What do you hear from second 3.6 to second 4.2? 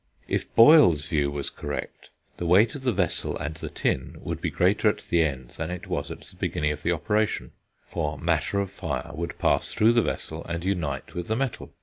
tin